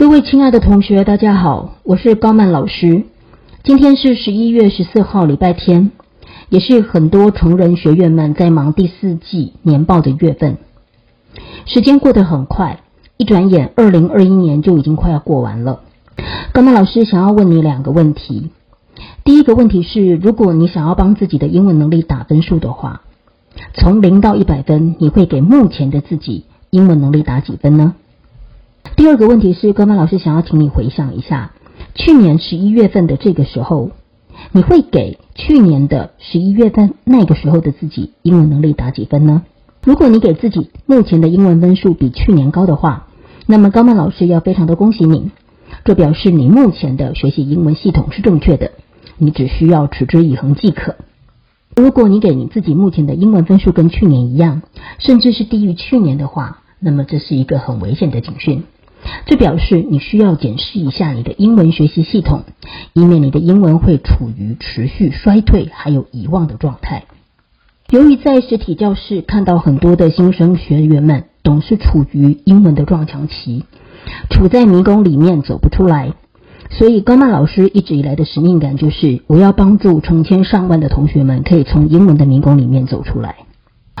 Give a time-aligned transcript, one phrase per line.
[0.00, 3.02] 各位亲爱的同学，大家好，我是高曼老师。
[3.62, 5.90] 今天是十一月十四号，礼拜天，
[6.48, 10.56] 也是很多成人学院们在忙第四季年报的月份。
[11.66, 12.80] 时间过得很快，
[13.18, 15.80] 一转眼，二零二一年就已经快要过完了。
[16.54, 18.48] 高曼老师想要问你两个问题。
[19.22, 23.02] 第一个问题是，如果你想要帮自己的英文能力打分数的话，
[23.74, 27.96] 从零到一百分，你会给目前的自己英文能力打几分呢？
[28.96, 31.52] 第二个问题是，高曼老师想要请你回想一下，
[31.94, 33.90] 去年十一月份的这个时候，
[34.52, 39.42] 你会给去年的十一月份那个时候的自己英文能力打几分呢？
[39.82, 43.06] 如果你给自己目前的英文分数比去年高的话，
[43.46, 45.30] 那么高曼老师要非常的恭喜你，
[45.84, 48.72] 这表示你目前的学习英文系统是正确的，
[49.16, 50.96] 你只需要持之以恒即可。
[51.74, 54.60] 如果你给你自己目前的英文分数跟去年一样，
[54.98, 58.64] 甚至是低于去年的话，那么这是一个很危险的警讯。
[59.26, 62.44] 这表示你需要检视一下你的英文学习系统，
[62.92, 67.04] 以免你的英文会处于持续衰退还有遗忘的状态。
[67.90, 73.64] 由于在实体教室看到很多的新生学员们总是处于英文的撞墙期，
[74.30, 76.12] 处在迷宫里面走不出来，
[76.70, 83.36] 所以高曼老师一直以来的使命感就是我要帮助成千上万的同学们可以从英文的迷宫里面走出来。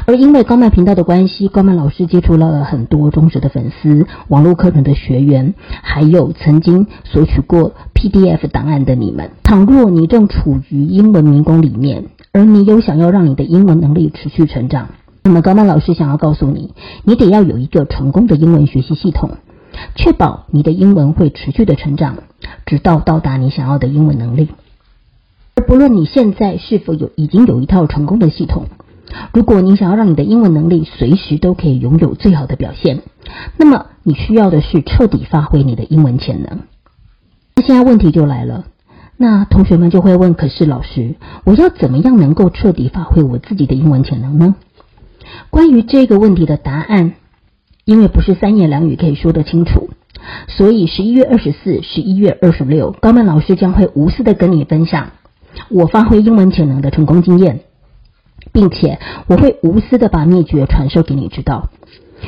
[0.06, 9.30] 而因为高曼频道的关系，高曼老师接触了很多忠实的粉丝、网络课程的学员，还有曾经索取过 PDF 档案的你们。
[9.42, 14.88] 倘若你正处于英文迷宫里面，而你有想要让你的英文能力持续成长，
[15.22, 16.72] 那么高曼老师想要告诉你，
[17.04, 19.30] 你得要有一个成功的英文学习系统，
[19.96, 22.16] 确保你的英文会持续的成长，
[22.66, 24.48] 直到到达你想要的英文能力。
[25.56, 28.64] 而不论你现在是否有已经有一套成功的系统。
[29.32, 33.02] 如果你想要让你的英文能力随时都可以拥有最好的表现，
[33.56, 36.60] 那么你需要的是彻底发挥你的英文潜能。
[37.56, 38.64] 那现在问题就来了，
[39.16, 44.54] 那同学们就会问：可是老师，我要怎么样能够彻底发挥我自己的英文潜能呢？
[45.50, 47.12] 关于这个问题的答案，
[47.84, 49.90] 因为不是三言两语可以说得清楚，
[50.48, 55.10] 所以十一月二十四、十一月二十六，高曼老师将会无私的跟你分享
[55.68, 57.60] 我发挥英文潜能的成功经验。
[58.52, 61.68] 并且我会无私的把秘诀传授给你知道，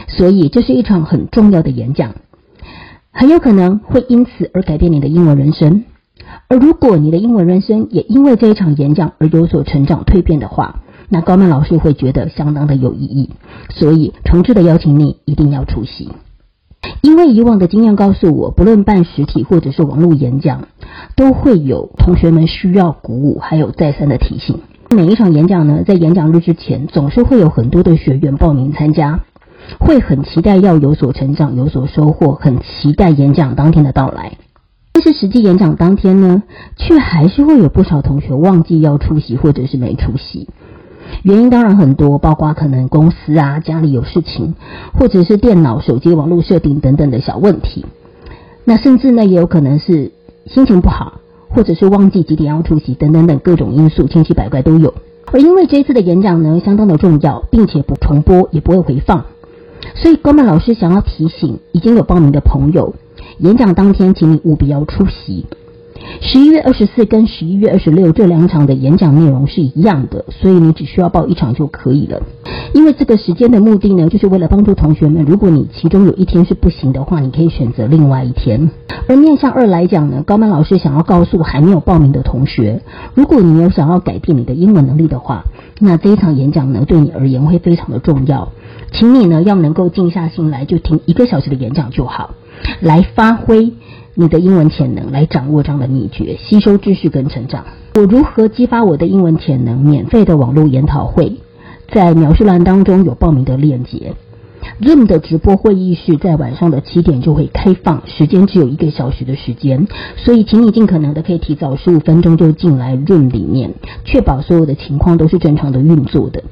[0.09, 2.15] 所以这是一场很重要的演讲，
[3.13, 5.85] 很有可能会因此而改变你的英文人生。
[6.49, 13.31] 而如果你的英文人生也因为这一场演讲而有所成长蜕变的话，那高曼老师会觉得相当的有意义。
[13.71, 16.11] 所以诚挚的邀请你一定要出席，
[17.03, 20.69] 因为以往的经验告诉我，不论办实体或者是网络演讲，
[21.17, 24.61] 都会有同学们需要鼓舞，还有再三的提醒。
[24.95, 29.21] 每一场演讲呢，在演讲日之前，总是会有很多的学员报名参加，
[29.81, 34.37] 会很期待要有所成长、有所收获，很期待演讲当天的到来。
[34.93, 36.43] 但是实际演讲当天呢，
[36.77, 40.51] 却还是会有不少同学忘记要出席，或者是没出席。
[41.23, 44.55] 原因当然很多，包括可能公司啊、家里有事情，
[44.93, 47.87] 或者是电脑、手机网络设定等等的小问题。
[48.65, 50.13] 那甚至呢，也有可能是
[50.47, 51.22] 心情不好。
[51.55, 54.95] 或者是忘记几点要出席等等等各种因素，千奇百怪都有。
[55.27, 59.25] 而因为这次的演讲呢，相当的重要，并且不重播，也不会回放，
[59.95, 62.95] 所以高曼老师想要提醒已经有报名的朋友，
[63.39, 65.47] 演讲当天请你务必要出席。
[66.21, 72.21] 十一月二十四跟十一月二十六这两场的演讲内容是一样的，所以你只需要报一场就可以了。
[72.75, 78.71] 因为这个时间的目的呢，就是为了帮助同学们，如果你其中有一天是不行的话，你可以选择另外一天。
[79.09, 82.83] 而面向二来讲呢，高曼老师想要告诉还没有报名的同学，
[83.15, 85.45] 如果你有想要改变你的英文能力的话，
[85.81, 88.53] 那这一场演讲呢，对你而言会非常的重要。
[88.93, 92.35] 请你呢要能够静下心来，就听一个小时的演讲就好，
[92.81, 93.73] 来发挥。
[94.15, 97.65] 你的英文潜能来掌握这样的秘诀，吸收知识跟成长。
[97.95, 99.81] 我如何激发我的英文潜能？
[99.81, 101.39] 免费的网络研讨会，
[101.91, 104.13] 在描述栏当中有报名的链接。
[104.81, 109.87] Zoom 的直播会议室在晚上的七点就会开放，时间只有一个小时的时间，
[110.17, 113.75] 所以请你尽可能的可以提早十五分钟就进来 Zoom 里面，
[114.05, 116.43] 确保所有的情况都是正常的运作的。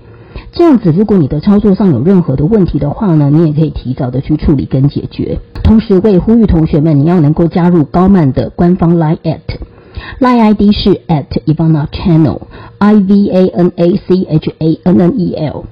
[0.52, 5.38] 这样子，如果你的操作上有任何的问题的话呢，你也可以提早的去处理跟解决。
[5.62, 15.00] 同时，我也呼吁同学们，你要能够加入高曼的官方 Line at，Line ID 是 at Ivana Channel，I V A N A C H A N
[15.00, 15.64] N E L。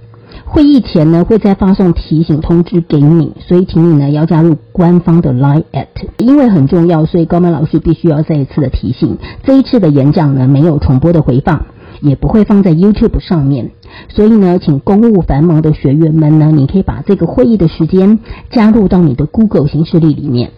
[0.51, 5.87] 会议前呢，会再发送提醒通知给你，所以请你呢要加入官方的 Line at，
[6.19, 11.67] 因为很重要，所以高曼老师必须要再一次的提醒，这一次的演讲呢没有重播的回放。
[12.01, 13.73] 也不会放在 YouTube 上面，
[14.09, 18.21] 所以呢，请公务繁忙的学员们呢，你可以把这个会议的时间
[18.51, 20.53] 加入到你的 Google 形式历里面，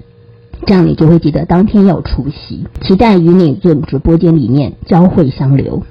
[0.67, 2.67] 这样你就会记得当天要出席。
[2.83, 5.83] 期待与你做直播间里面交汇相流。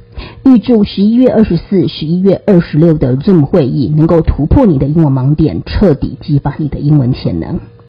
[0.45, 7.59] 预祝十一月二十四、十一月二十六的 Zoom 会议能够突破你的英文盲点，彻底激发你的英文潜能。